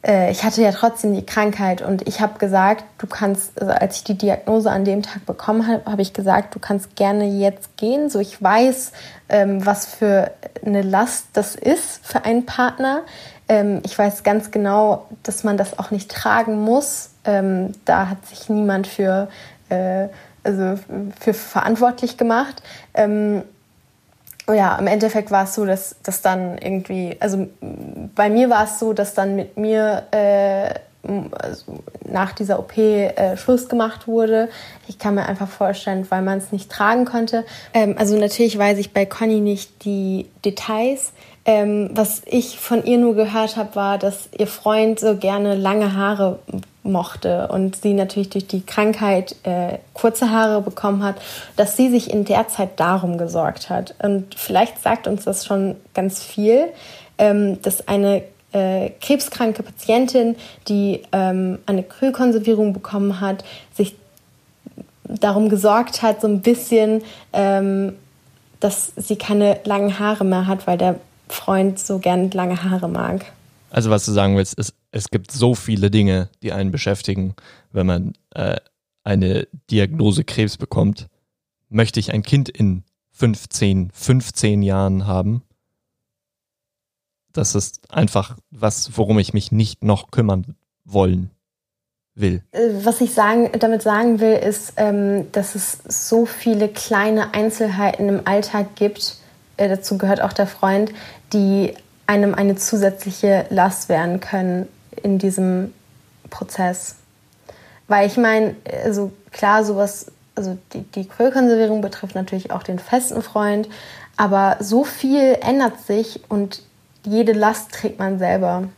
[0.04, 4.04] ich hatte ja trotzdem die Krankheit und ich habe gesagt, du kannst, also als ich
[4.04, 8.10] die Diagnose an dem Tag bekommen habe, habe ich gesagt, du kannst gerne jetzt gehen.
[8.10, 8.90] So, ich weiß,
[9.28, 10.32] ähm, was für
[10.64, 13.02] eine Last das ist für einen Partner.
[13.48, 17.10] Ähm, ich weiß ganz genau, dass man das auch nicht tragen muss.
[17.24, 19.28] Ähm, da hat sich niemand für,
[19.68, 20.08] äh,
[20.42, 20.80] also
[21.20, 22.62] für verantwortlich gemacht.
[24.48, 27.46] Oh ja, im Endeffekt war es so, dass, dass dann irgendwie, also
[28.14, 30.74] bei mir war es so, dass dann mit mir äh,
[31.32, 34.48] also nach dieser OP äh, Schluss gemacht wurde.
[34.88, 37.44] Ich kann mir einfach vorstellen, weil man es nicht tragen konnte.
[37.74, 41.12] Ähm, also natürlich weiß ich bei Conny nicht die Details.
[41.44, 45.96] Ähm, was ich von ihr nur gehört habe, war, dass ihr Freund so gerne lange
[45.96, 46.38] Haare
[46.84, 51.16] mochte und sie natürlich durch die Krankheit äh, kurze Haare bekommen hat,
[51.56, 53.94] dass sie sich in der Zeit darum gesorgt hat.
[54.02, 56.68] Und vielleicht sagt uns das schon ganz viel,
[57.18, 60.36] ähm, dass eine äh, krebskranke Patientin,
[60.68, 63.96] die ähm, eine Kühlkonservierung bekommen hat, sich
[65.04, 67.02] darum gesorgt hat, so ein bisschen,
[67.32, 67.96] ähm,
[68.60, 70.96] dass sie keine langen Haare mehr hat, weil der
[71.32, 73.32] Freund so gern lange Haare mag.
[73.70, 77.34] Also was du sagen willst, ist, es gibt so viele Dinge, die einen beschäftigen,
[77.72, 78.56] wenn man äh,
[79.02, 81.08] eine Diagnose Krebs bekommt.
[81.68, 85.42] Möchte ich ein Kind in 15, 15 Jahren haben?
[87.32, 91.30] Das ist einfach was, worum ich mich nicht noch kümmern wollen
[92.14, 92.42] will.
[92.52, 98.08] Äh, was ich sagen, damit sagen will, ist, ähm, dass es so viele kleine Einzelheiten
[98.08, 99.16] im Alltag gibt,
[99.56, 100.92] äh, dazu gehört auch der Freund,
[101.32, 101.74] die
[102.06, 104.68] einem eine zusätzliche Last werden können
[105.02, 105.72] in diesem
[106.30, 106.96] Prozess.
[107.88, 113.22] Weil ich meine, also klar, sowas, also die, die Quellkonservierung betrifft natürlich auch den festen
[113.22, 113.68] Freund,
[114.16, 116.62] aber so viel ändert sich und
[117.04, 118.68] jede Last trägt man selber.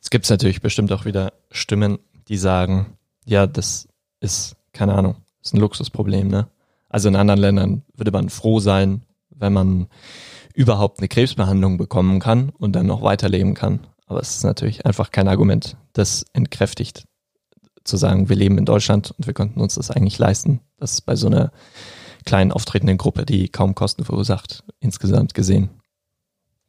[0.00, 3.88] Es gibt natürlich bestimmt auch wieder Stimmen, die sagen, ja, das
[4.20, 6.48] ist, keine Ahnung, ist ein Luxusproblem, ne?
[6.88, 9.02] Also in anderen Ländern würde man froh sein,
[9.42, 9.88] wenn man
[10.54, 13.80] überhaupt eine Krebsbehandlung bekommen kann und dann noch weiterleben kann.
[14.06, 17.04] Aber es ist natürlich einfach kein Argument, das entkräftigt
[17.84, 20.60] zu sagen, wir leben in Deutschland und wir könnten uns das eigentlich leisten.
[20.78, 21.50] Das ist bei so einer
[22.24, 25.70] kleinen auftretenden Gruppe, die kaum Kosten verursacht, insgesamt gesehen,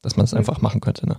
[0.02, 0.40] dass man es mhm.
[0.40, 1.08] einfach machen könnte.
[1.08, 1.18] Ne?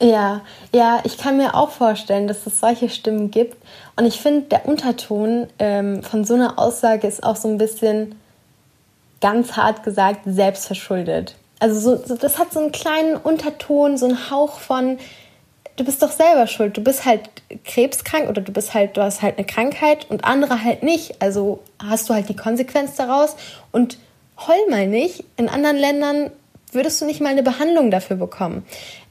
[0.00, 3.56] Ja, ja, ich kann mir auch vorstellen, dass es solche Stimmen gibt.
[3.96, 8.14] Und ich finde, der Unterton ähm, von so einer Aussage ist auch so ein bisschen
[9.20, 11.34] ganz hart gesagt selbstverschuldet.
[11.60, 14.98] Also so, so, das hat so einen kleinen Unterton, so einen Hauch von,
[15.76, 16.76] du bist doch selber schuld.
[16.76, 17.22] Du bist halt
[17.64, 21.20] krebskrank oder du bist halt, du hast halt eine Krankheit und andere halt nicht.
[21.20, 23.36] Also hast du halt die Konsequenz daraus
[23.72, 23.98] und
[24.46, 25.24] heul mal nicht.
[25.36, 26.30] In anderen Ländern
[26.72, 28.64] würdest du nicht mal eine Behandlung dafür bekommen.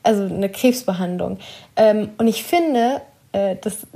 [0.04, 1.40] Also eine Krebsbehandlung.
[1.76, 3.02] Ähm, und ich finde,
[3.34, 3.88] äh, dass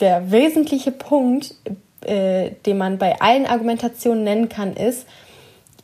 [0.00, 1.54] der wesentliche Punkt,
[2.04, 5.06] äh, den man bei allen Argumentationen nennen kann, ist,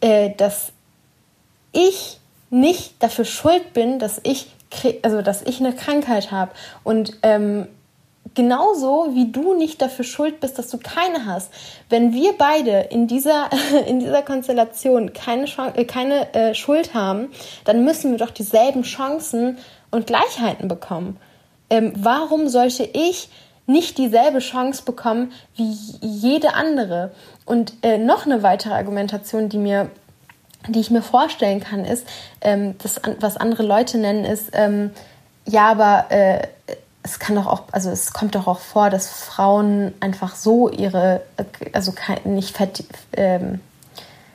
[0.01, 0.73] äh, dass
[1.73, 2.19] ich
[2.51, 4.49] nicht dafür schuld bin, dass ich
[5.03, 6.51] also dass ich eine Krankheit habe
[6.83, 7.69] und ähm,
[8.35, 11.53] genauso wie du nicht dafür schuld bist, dass du keine hast.
[11.89, 13.51] Wenn wir beide in dieser,
[13.87, 17.31] in dieser Konstellation keine, Chance, äh, keine äh, Schuld haben,
[17.65, 19.59] dann müssen wir doch dieselben Chancen
[19.91, 21.19] und Gleichheiten bekommen.
[21.71, 23.29] Ähm, warum sollte ich
[23.67, 27.13] nicht dieselbe Chance bekommen wie jede andere?
[27.45, 29.91] Und äh, noch eine weitere Argumentation, die mir
[30.69, 32.07] die ich mir vorstellen kann, ist,
[32.41, 34.91] ähm, das, was andere Leute nennen, ist, ähm,
[35.47, 36.47] ja, aber äh,
[37.03, 41.23] es kann doch auch, also es kommt doch auch vor, dass Frauen einfach so ihre,
[41.73, 42.57] also kein, nicht
[43.13, 43.61] ähm,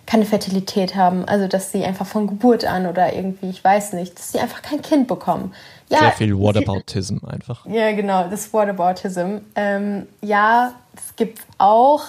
[0.05, 4.17] keine Fertilität haben, also dass sie einfach von Geburt an oder irgendwie, ich weiß nicht,
[4.17, 5.53] dass sie einfach kein Kind bekommen.
[5.91, 7.65] Ja, Sehr viel Whataboutism einfach.
[7.65, 9.39] Ja, genau, das Whataboutism.
[9.55, 12.05] Ähm, ja, das gibt auch,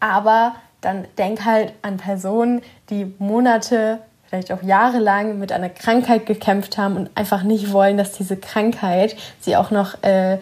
[0.00, 6.76] aber dann denk halt an Personen, die Monate, vielleicht auch jahrelang mit einer Krankheit gekämpft
[6.76, 10.38] haben und einfach nicht wollen, dass diese Krankheit sie auch noch, äh,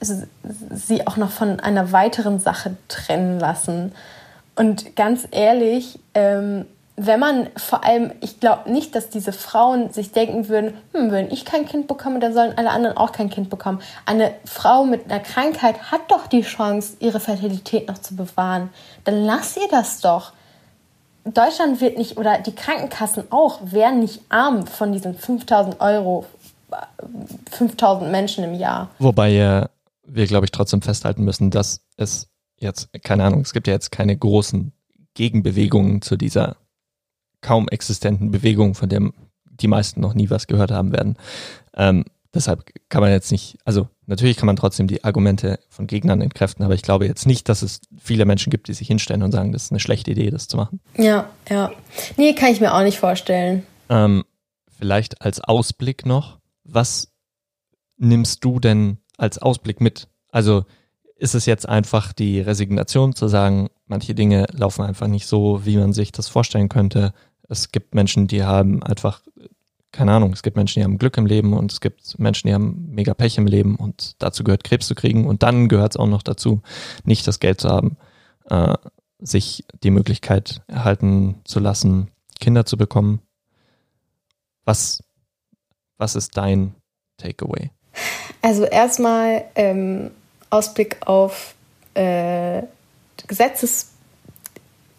[0.00, 3.92] sie auch noch von einer weiteren Sache trennen lassen.
[4.56, 6.64] Und ganz ehrlich, ähm,
[6.98, 11.30] wenn man vor allem, ich glaube nicht, dass diese Frauen sich denken würden, hm, wenn
[11.30, 13.80] ich kein Kind bekomme, dann sollen alle anderen auch kein Kind bekommen.
[14.04, 18.70] Eine Frau mit einer Krankheit hat doch die Chance, ihre Fertilität noch zu bewahren.
[19.04, 20.32] Dann lass ihr das doch.
[21.24, 26.26] Deutschland wird nicht, oder die Krankenkassen auch, werden nicht arm von diesen 5000 Euro,
[27.52, 28.90] 5000 Menschen im Jahr.
[28.98, 29.66] Wobei äh,
[30.04, 33.92] wir, glaube ich, trotzdem festhalten müssen, dass es jetzt, keine Ahnung, es gibt ja jetzt
[33.92, 34.72] keine großen
[35.14, 36.56] Gegenbewegungen zu dieser
[37.40, 39.10] kaum existenten Bewegung, von der
[39.44, 41.16] die meisten noch nie was gehört haben werden.
[41.74, 46.20] Ähm, deshalb kann man jetzt nicht, also natürlich kann man trotzdem die Argumente von Gegnern
[46.20, 49.32] entkräften, aber ich glaube jetzt nicht, dass es viele Menschen gibt, die sich hinstellen und
[49.32, 50.80] sagen, das ist eine schlechte Idee, das zu machen.
[50.96, 51.72] Ja, ja.
[52.16, 53.66] Nee, kann ich mir auch nicht vorstellen.
[53.88, 54.24] Ähm,
[54.68, 57.08] vielleicht als Ausblick noch, was
[57.96, 60.08] nimmst du denn als Ausblick mit?
[60.30, 60.64] Also
[61.16, 65.76] ist es jetzt einfach die Resignation zu sagen, manche Dinge laufen einfach nicht so, wie
[65.76, 67.12] man sich das vorstellen könnte.
[67.48, 69.22] Es gibt Menschen, die haben einfach,
[69.92, 72.54] keine Ahnung, es gibt Menschen, die haben Glück im Leben und es gibt Menschen, die
[72.54, 75.96] haben mega Pech im Leben und dazu gehört Krebs zu kriegen und dann gehört es
[75.96, 76.62] auch noch dazu,
[77.04, 77.96] nicht das Geld zu haben,
[78.50, 78.74] äh,
[79.18, 83.20] sich die Möglichkeit erhalten zu lassen, Kinder zu bekommen.
[84.64, 85.02] Was,
[85.96, 86.74] was ist dein
[87.16, 87.70] Takeaway?
[88.42, 90.10] Also erstmal ähm,
[90.50, 91.54] Ausblick auf
[91.94, 92.62] äh,
[93.26, 93.92] Gesetzes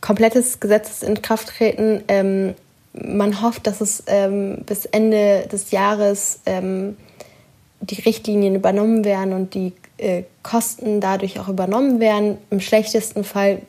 [0.01, 2.03] komplettes Gesetzesinkrafttreten.
[2.07, 2.55] Ähm,
[2.93, 6.97] man hofft, dass es ähm, bis Ende des Jahres ähm,
[7.81, 12.37] die Richtlinien übernommen werden und die äh, Kosten dadurch auch übernommen werden.
[12.49, 13.61] Im schlechtesten Fall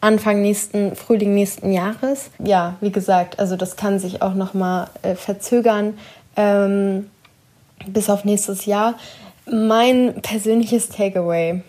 [0.00, 2.30] Anfang nächsten Frühling nächsten Jahres.
[2.38, 5.98] Ja, wie gesagt, also das kann sich auch noch mal äh, verzögern
[6.36, 7.10] ähm,
[7.86, 8.94] bis auf nächstes Jahr.
[9.50, 11.62] Mein persönliches Takeaway,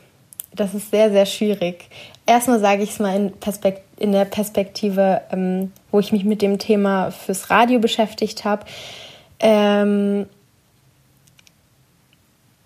[0.54, 1.90] das ist sehr sehr schwierig.
[2.28, 6.42] Erstmal sage ich es mal in Perspekt in der Perspektive, ähm, wo ich mich mit
[6.42, 8.66] dem Thema fürs Radio beschäftigt habe.
[9.40, 10.26] Ähm,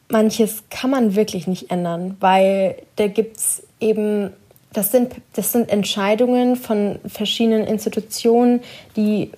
[0.10, 4.32] manches kann man wirklich nicht ändern, weil da gibt es eben,
[4.72, 8.62] das sind, das sind Entscheidungen von verschiedenen Institutionen,
[8.96, 9.32] die,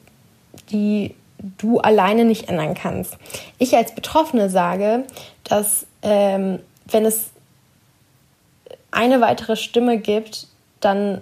[0.71, 1.15] die
[1.57, 3.17] du alleine nicht ändern kannst.
[3.57, 5.05] Ich als Betroffene sage,
[5.43, 7.29] dass ähm, wenn es
[8.91, 10.47] eine weitere Stimme gibt,
[10.79, 11.21] dann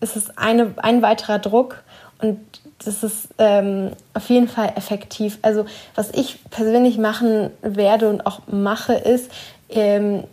[0.00, 1.82] ist es eine, ein weiterer Druck
[2.20, 2.38] und
[2.84, 5.38] das ist ähm, auf jeden Fall effektiv.
[5.42, 9.30] Also was ich persönlich machen werde und auch mache, ist
[9.68, 10.24] ähm,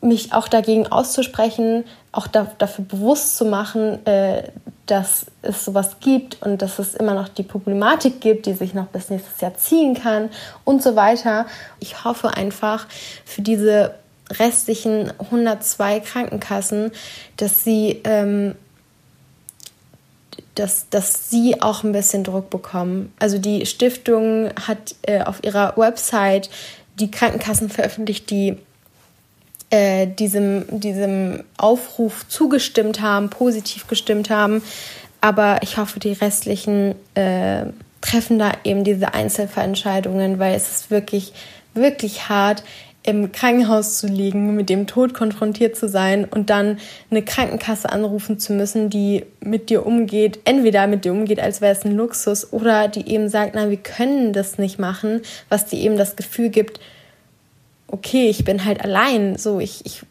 [0.00, 4.50] mich auch dagegen auszusprechen, auch da, dafür bewusst zu machen, äh,
[4.86, 8.86] dass es sowas gibt und dass es immer noch die Problematik gibt, die sich noch
[8.86, 10.28] bis nächstes Jahr ziehen kann
[10.64, 11.46] und so weiter.
[11.80, 12.86] Ich hoffe einfach
[13.24, 13.94] für diese
[14.30, 16.92] restlichen 102 Krankenkassen,
[17.36, 18.56] dass sie, ähm,
[20.54, 23.12] dass, dass sie auch ein bisschen Druck bekommen.
[23.18, 26.50] Also die Stiftung hat äh, auf ihrer Website
[27.00, 28.56] die Krankenkassen veröffentlicht, die
[29.70, 34.62] äh, diesem, diesem Aufruf zugestimmt haben, positiv gestimmt haben.
[35.20, 37.64] Aber ich hoffe, die restlichen äh,
[38.00, 41.32] treffen da eben diese Einzelfallentscheidungen, weil es ist wirklich,
[41.72, 42.62] wirklich hart,
[43.06, 46.78] im Krankenhaus zu liegen, mit dem Tod konfrontiert zu sein und dann
[47.10, 51.72] eine Krankenkasse anrufen zu müssen, die mit dir umgeht, entweder mit dir umgeht, als wäre
[51.72, 55.78] es ein Luxus, oder die eben sagt, nein, wir können das nicht machen, was dir
[55.80, 56.80] eben das Gefühl gibt,
[57.88, 59.36] okay, ich bin halt allein.
[59.36, 60.02] So, ich, ich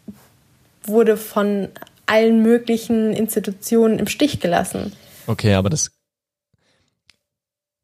[0.84, 1.70] wurde von
[2.06, 4.94] allen möglichen Institutionen im Stich gelassen.
[5.26, 5.92] Okay, aber das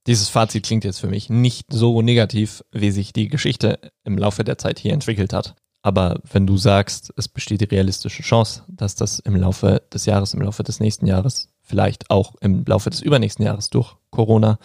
[0.07, 4.43] dieses Fazit klingt jetzt für mich nicht so negativ, wie sich die Geschichte im Laufe
[4.43, 5.55] der Zeit hier entwickelt hat.
[5.81, 10.33] Aber wenn du sagst, es besteht die realistische Chance, dass das im Laufe des Jahres,
[10.33, 14.59] im Laufe des nächsten Jahres, vielleicht auch im Laufe des übernächsten Jahres durch Corona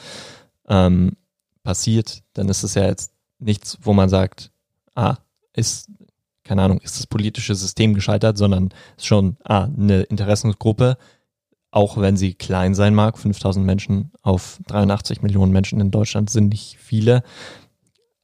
[0.69, 1.17] ähm,
[1.63, 4.51] passiert, dann ist es ja jetzt nichts, wo man sagt,
[4.95, 5.17] ah,
[5.53, 5.91] ist,
[6.43, 10.97] keine Ahnung, ist das politische System gescheitert, sondern ist schon ah, eine Interessensgruppe,
[11.75, 16.51] auch wenn sie klein sein mag, 5000 Menschen auf 83 Millionen Menschen in Deutschland sind
[16.51, 17.25] nicht viele,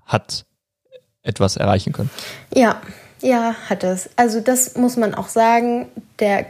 [0.04, 0.46] hat
[1.22, 2.10] etwas erreichen können.
[2.54, 2.80] Ja,
[3.20, 4.08] ja, hat es.
[4.14, 5.88] Also das muss man auch sagen,
[6.20, 6.46] der,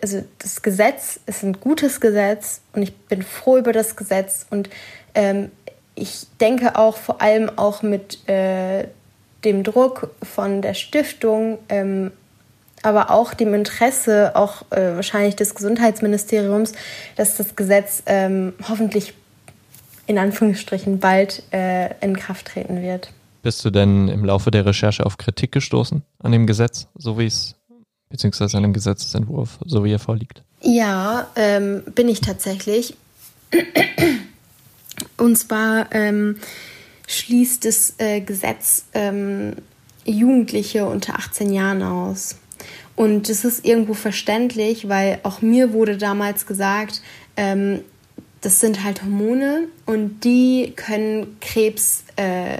[0.00, 4.70] also das Gesetz ist ein gutes Gesetz und ich bin froh über das Gesetz und
[5.16, 5.50] ähm,
[5.96, 8.86] ich denke auch vor allem auch mit äh,
[9.44, 12.12] dem Druck von der Stiftung, ähm,
[12.86, 16.72] aber auch dem Interesse, auch äh, wahrscheinlich des Gesundheitsministeriums,
[17.16, 19.12] dass das Gesetz ähm, hoffentlich
[20.06, 23.10] in Anführungsstrichen bald äh, in Kraft treten wird.
[23.42, 27.26] Bist du denn im Laufe der Recherche auf Kritik gestoßen an dem Gesetz, so wie
[27.26, 27.56] es,
[28.08, 30.42] beziehungsweise an dem Gesetzentwurf, so wie er vorliegt?
[30.60, 32.96] Ja, ähm, bin ich tatsächlich.
[35.16, 36.36] Und zwar ähm,
[37.08, 39.54] schließt das äh, Gesetz ähm,
[40.04, 42.36] Jugendliche unter 18 Jahren aus.
[42.96, 47.02] Und das ist irgendwo verständlich, weil auch mir wurde damals gesagt,
[47.36, 47.80] ähm,
[48.40, 52.58] das sind halt Hormone und die können Krebs, äh,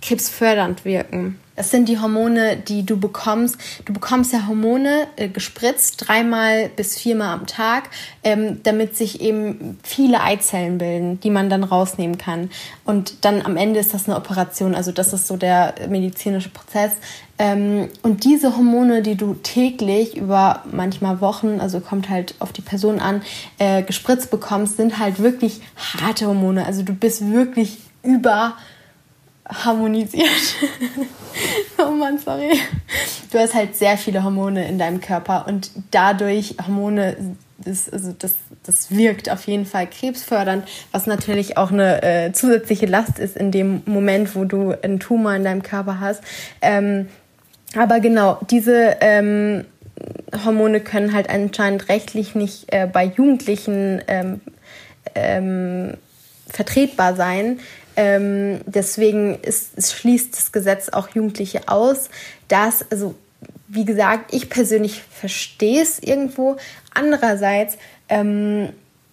[0.00, 1.38] krebsfördernd wirken.
[1.58, 3.58] Das sind die Hormone, die du bekommst.
[3.84, 7.90] Du bekommst ja Hormone äh, gespritzt, dreimal bis viermal am Tag,
[8.22, 12.50] ähm, damit sich eben viele Eizellen bilden, die man dann rausnehmen kann.
[12.84, 14.76] Und dann am Ende ist das eine Operation.
[14.76, 16.92] Also das ist so der medizinische Prozess.
[17.40, 22.62] Ähm, und diese Hormone, die du täglich über manchmal Wochen, also kommt halt auf die
[22.62, 23.22] Person an,
[23.58, 26.64] äh, gespritzt bekommst, sind halt wirklich harte Hormone.
[26.64, 28.54] Also du bist wirklich über
[29.48, 30.28] harmonisiert.
[31.78, 32.58] oh Mann, sorry.
[33.30, 37.16] Du hast halt sehr viele Hormone in deinem Körper und dadurch Hormone,
[37.58, 38.34] das, also das,
[38.64, 43.50] das wirkt auf jeden Fall krebsfördernd, was natürlich auch eine äh, zusätzliche Last ist in
[43.50, 46.22] dem Moment, wo du einen Tumor in deinem Körper hast.
[46.60, 47.08] Ähm,
[47.74, 49.64] aber genau, diese ähm,
[50.44, 54.40] Hormone können halt anscheinend rechtlich nicht äh, bei Jugendlichen ähm,
[55.14, 55.94] ähm,
[56.46, 57.60] vertretbar sein.
[58.00, 62.10] Ähm, deswegen ist, es schließt das Gesetz auch Jugendliche aus.
[62.46, 63.16] Das, also
[63.66, 66.58] wie gesagt, ich persönlich verstehe es irgendwo.
[66.94, 67.76] Andererseits
[68.08, 68.68] ähm,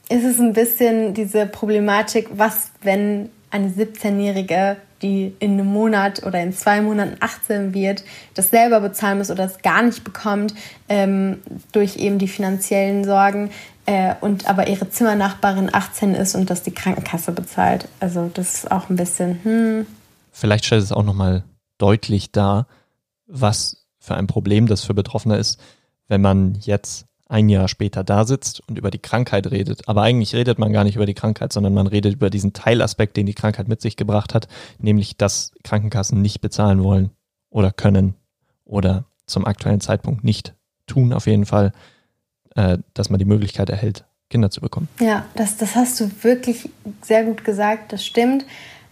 [0.08, 6.40] ist es ein bisschen diese Problematik, was, wenn eine 17-Jährige, die in einem Monat oder
[6.44, 8.04] in zwei Monaten 18 wird,
[8.36, 10.54] das selber bezahlen muss oder das gar nicht bekommt,
[10.90, 11.40] ähm,
[11.72, 13.50] durch eben die finanziellen Sorgen,
[13.86, 17.88] äh, und aber ihre Zimmernachbarin 18 ist und das die Krankenkasse bezahlt.
[18.00, 19.88] Also das ist auch ein bisschen, hm.
[20.32, 21.44] Vielleicht stellt es auch nochmal
[21.78, 22.68] deutlich dar,
[23.28, 25.60] was für ein Problem das für Betroffene ist,
[26.08, 29.88] wenn man jetzt ein Jahr später da sitzt und über die Krankheit redet.
[29.88, 33.18] Aber eigentlich redet man gar nicht über die Krankheit, sondern man redet über diesen Teilaspekt,
[33.18, 34.48] den die Krankheit mit sich gebracht hat,
[34.78, 37.12] nämlich dass Krankenkassen nicht bezahlen wollen
[37.50, 38.16] oder können
[38.64, 40.54] oder zum aktuellen Zeitpunkt nicht
[40.86, 41.72] tun auf jeden Fall
[42.56, 44.88] äh, dass man die Möglichkeit erhält, Kinder zu bekommen.
[45.00, 46.70] Ja, das, das hast du wirklich
[47.02, 48.46] sehr gut gesagt, das stimmt.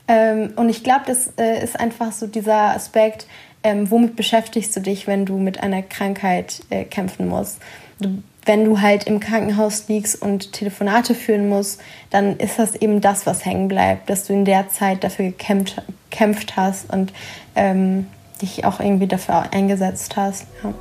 [0.08, 3.28] Ähm, und ich glaube, das äh, ist einfach so dieser Aspekt,
[3.64, 7.60] ähm, womit beschäftigst du dich, wenn du mit einer Krankheit äh, kämpfen musst.
[8.00, 13.00] Du, wenn du halt im Krankenhaus liegst und Telefonate führen musst, dann ist das eben
[13.00, 16.92] das, was hängen bleibt, dass du in der Zeit dafür gekämpft, gekämpft hast.
[16.92, 17.14] Und
[17.56, 18.08] ähm,
[18.44, 20.46] dich auch irgendwie dafür eingesetzt hast.
[20.64, 20.74] Ja.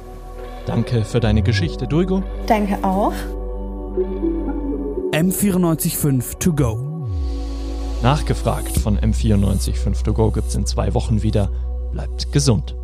[0.67, 2.23] Danke für deine Geschichte, Duigo.
[2.47, 3.13] Danke auch.
[5.13, 7.09] M945 To Go.
[8.03, 11.51] Nachgefragt von M945 To Go gibt's in zwei Wochen wieder.
[11.93, 12.75] Bleibt gesund.